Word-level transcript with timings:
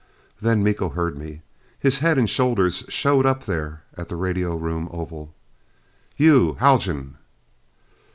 Then 0.41 0.63
Miko 0.63 0.89
heard 0.89 1.15
me. 1.15 1.43
His 1.77 1.99
head 1.99 2.17
and 2.17 2.27
shoulders 2.27 2.83
showed 2.89 3.23
up 3.27 3.45
there 3.45 3.83
at 3.95 4.09
the 4.09 4.15
radio 4.15 4.55
room 4.55 4.87
oval. 4.91 5.31
"You 6.17 6.55
Haljan?" 6.59 7.17